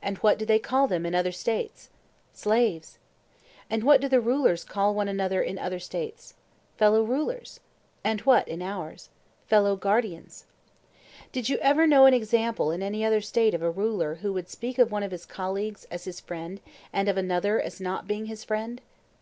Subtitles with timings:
[0.00, 1.90] And what do they call them in other States?
[2.32, 2.96] Slaves.
[3.68, 6.32] And what do the rulers call one another in other States?
[6.78, 7.60] Fellow rulers.
[8.02, 9.10] And what in ours?
[9.46, 10.46] Fellow guardians.
[11.32, 14.48] Did you ever know an example in any other State of a ruler who would
[14.48, 18.24] speak of one of his colleagues as his friend and of another as not being
[18.24, 18.80] his friend?